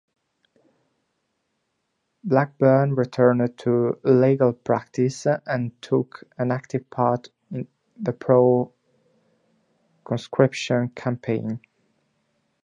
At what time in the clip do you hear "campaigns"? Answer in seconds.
10.95-11.59